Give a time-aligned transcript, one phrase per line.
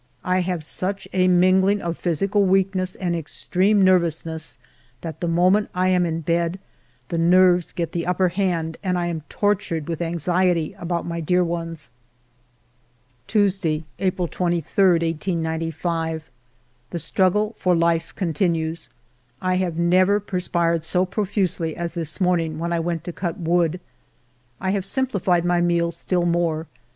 [0.23, 4.57] I have such a mingling of physical weakness and extreme nervousness
[5.01, 6.57] that, the moment I am in bed,
[7.09, 11.43] the nerves get the upper hand, and I am tortured with anxiety about my dear
[11.43, 11.91] ones.
[13.31, 14.83] 122 FIVE YEARS OF MY LIFE Tuesday^ April 23,
[15.13, 16.31] 1895.
[16.89, 18.89] The struggle for life continues;
[19.39, 23.79] I have never perspired so profusely as this morning when I went to cut wood.
[24.59, 26.65] I have simplified my meals still more.